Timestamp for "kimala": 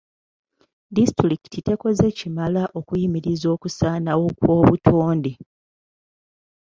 2.19-2.63